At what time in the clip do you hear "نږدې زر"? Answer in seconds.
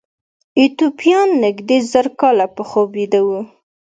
1.43-2.07